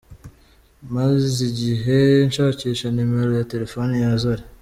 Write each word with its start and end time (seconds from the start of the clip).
Maze 0.95 1.31
igihe 1.51 1.97
nshakisha 2.27 2.87
nimero 2.95 3.31
ya 3.39 3.47
telefoni 3.51 3.93
ya 4.03 4.13
Zari. 4.23 4.43